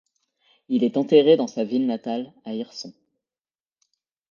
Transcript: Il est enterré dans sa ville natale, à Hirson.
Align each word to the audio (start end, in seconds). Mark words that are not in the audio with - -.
Il 0.67 0.83
est 0.83 0.97
enterré 0.97 1.37
dans 1.37 1.45
sa 1.45 1.63
ville 1.63 1.85
natale, 1.85 2.33
à 2.43 2.55
Hirson. 2.55 2.91